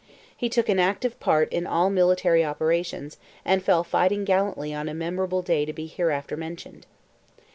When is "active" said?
0.79-1.19